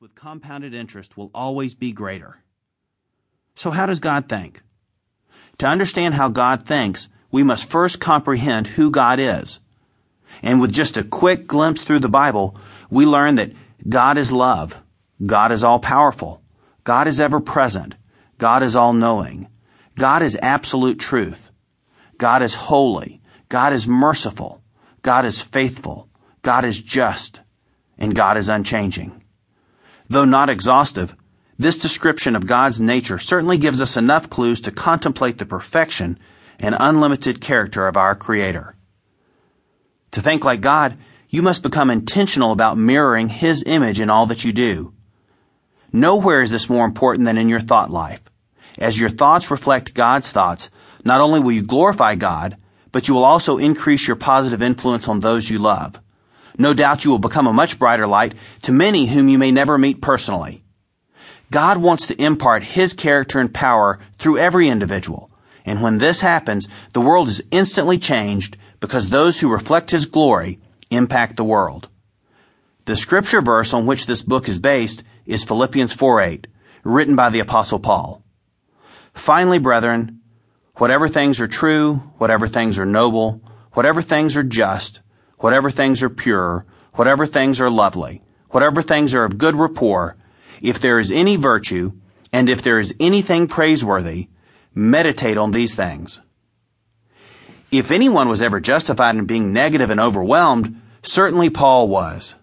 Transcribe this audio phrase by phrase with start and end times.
[0.00, 2.36] with compounded interest will always be greater.
[3.56, 4.62] So, how does God think?
[5.58, 9.58] To understand how God thinks, we must first comprehend who God is.
[10.40, 12.56] And with just a quick glimpse through the Bible,
[12.90, 13.50] we learn that
[13.88, 14.76] God is love,
[15.26, 16.42] God is all powerful,
[16.84, 17.96] God is ever present,
[18.38, 19.48] God is all knowing,
[19.96, 21.50] God is absolute truth,
[22.18, 24.62] God is holy, God is merciful,
[25.02, 26.08] God is faithful,
[26.42, 27.40] God is just,
[27.98, 29.24] and God is unchanging.
[30.08, 31.14] Though not exhaustive,
[31.58, 36.18] this description of God's nature certainly gives us enough clues to contemplate the perfection
[36.58, 38.74] and unlimited character of our Creator.
[40.12, 40.96] To think like God,
[41.28, 44.94] you must become intentional about mirroring His image in all that you do.
[45.92, 48.20] Nowhere is this more important than in your thought life.
[48.78, 50.70] As your thoughts reflect God's thoughts,
[51.04, 52.56] not only will you glorify God,
[52.92, 55.98] but you will also increase your positive influence on those you love.
[56.58, 59.78] No doubt you will become a much brighter light to many whom you may never
[59.78, 60.64] meet personally.
[61.50, 65.30] God wants to impart His character and power through every individual.
[65.64, 70.58] And when this happens, the world is instantly changed because those who reflect His glory
[70.90, 71.88] impact the world.
[72.86, 76.46] The scripture verse on which this book is based is Philippians 4:8,
[76.84, 78.22] written by the apostle Paul.
[79.14, 80.20] Finally, brethren,
[80.76, 85.00] whatever things are true, whatever things are noble, whatever things are just,
[85.38, 90.16] whatever things are pure, whatever things are lovely, whatever things are of good rapport,
[90.60, 91.92] if there is any virtue,
[92.32, 94.28] and if there is anything praiseworthy,
[94.74, 96.20] meditate on these things.
[97.70, 102.34] If anyone was ever justified in being negative and overwhelmed, certainly Paul was.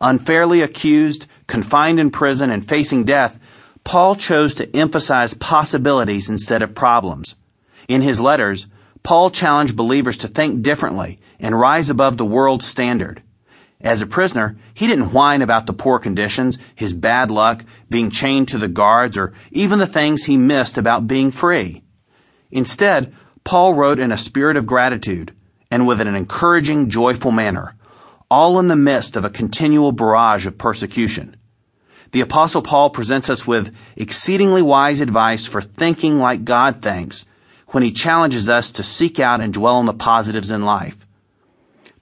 [0.00, 3.38] Unfairly accused, confined in prison, and facing death,
[3.84, 7.36] Paul chose to emphasize possibilities instead of problems.
[7.88, 8.66] In his letters,
[9.02, 13.22] Paul challenged believers to think differently and rise above the world's standard.
[13.80, 18.46] As a prisoner, he didn't whine about the poor conditions, his bad luck, being chained
[18.48, 21.82] to the guards, or even the things he missed about being free.
[22.52, 25.34] Instead, Paul wrote in a spirit of gratitude
[25.68, 27.74] and with an encouraging, joyful manner,
[28.30, 31.36] all in the midst of a continual barrage of persecution.
[32.12, 37.24] The Apostle Paul presents us with exceedingly wise advice for thinking like God thinks
[37.72, 40.96] when he challenges us to seek out and dwell on the positives in life.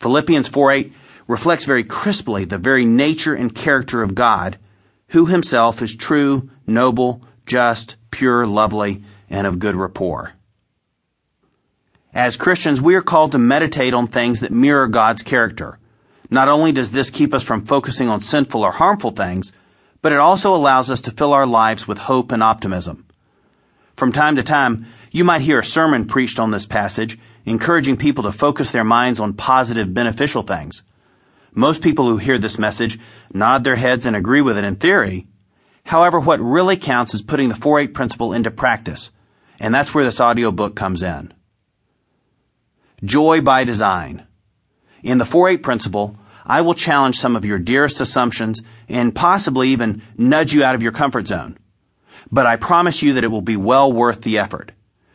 [0.00, 0.92] Philippians 4 8
[1.26, 4.58] reflects very crisply the very nature and character of God,
[5.08, 10.32] who himself is true, noble, just, pure, lovely, and of good rapport.
[12.12, 15.78] As Christians, we are called to meditate on things that mirror God's character.
[16.28, 19.52] Not only does this keep us from focusing on sinful or harmful things,
[20.02, 23.06] but it also allows us to fill our lives with hope and optimism.
[23.96, 28.24] From time to time, you might hear a sermon preached on this passage, encouraging people
[28.24, 30.82] to focus their minds on positive, beneficial things.
[31.52, 32.98] Most people who hear this message
[33.32, 35.26] nod their heads and agree with it in theory.
[35.84, 39.10] However, what really counts is putting the 4-8 principle into practice,
[39.60, 41.34] and that's where this audio book comes in.
[43.02, 44.26] Joy by design.
[45.02, 46.16] In the 4-8 principle,
[46.46, 50.82] I will challenge some of your dearest assumptions and possibly even nudge you out of
[50.82, 51.58] your comfort zone.
[52.30, 54.72] But I promise you that it will be well worth the effort.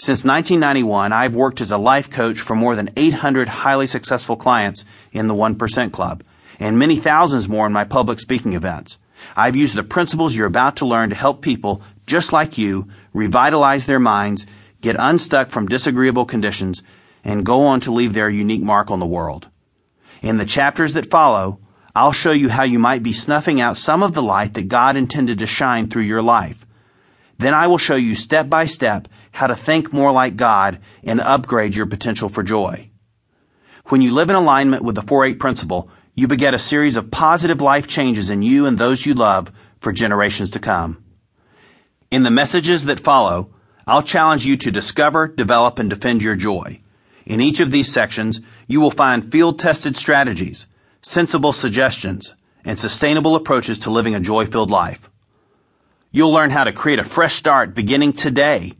[0.00, 4.84] Since 1991, I've worked as a life coach for more than 800 highly successful clients
[5.10, 6.22] in the 1% Club,
[6.60, 8.98] and many thousands more in my public speaking events.
[9.34, 13.86] I've used the principles you're about to learn to help people just like you revitalize
[13.86, 14.46] their minds,
[14.80, 16.84] get unstuck from disagreeable conditions,
[17.24, 19.48] and go on to leave their unique mark on the world.
[20.22, 21.58] In the chapters that follow,
[21.96, 24.96] I'll show you how you might be snuffing out some of the light that God
[24.96, 26.64] intended to shine through your life.
[27.38, 31.20] Then I will show you step by step how to think more like God and
[31.20, 32.90] upgrade your potential for joy.
[33.86, 37.60] When you live in alignment with the 4-8 principle, you beget a series of positive
[37.60, 41.02] life changes in you and those you love for generations to come.
[42.10, 43.54] In the messages that follow,
[43.86, 46.80] I'll challenge you to discover, develop, and defend your joy.
[47.24, 50.66] In each of these sections, you will find field-tested strategies,
[51.02, 52.34] sensible suggestions,
[52.64, 55.08] and sustainable approaches to living a joy-filled life.
[56.10, 58.72] You'll learn how to create a fresh start beginning today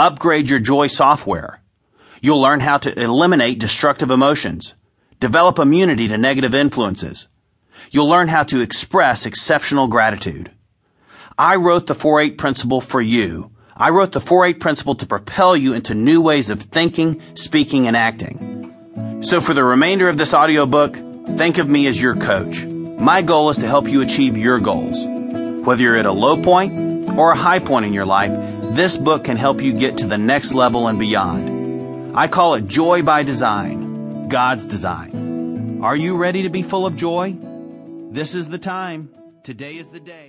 [0.00, 1.60] Upgrade your joy software.
[2.20, 4.74] You'll learn how to eliminate destructive emotions.
[5.18, 7.26] Develop immunity to negative influences.
[7.90, 10.52] You'll learn how to express exceptional gratitude.
[11.36, 13.50] I wrote the 4-8 principle for you.
[13.76, 17.96] I wrote the 4-8 principle to propel you into new ways of thinking, speaking, and
[17.96, 19.18] acting.
[19.20, 20.94] So for the remainder of this audiobook,
[21.36, 22.64] think of me as your coach.
[22.64, 24.96] My goal is to help you achieve your goals.
[25.66, 28.30] Whether you're at a low point or a high point in your life,
[28.78, 32.16] this book can help you get to the next level and beyond.
[32.16, 35.80] I call it Joy by Design, God's design.
[35.82, 37.36] Are you ready to be full of joy?
[38.12, 39.10] This is the time.
[39.42, 40.26] Today is the day.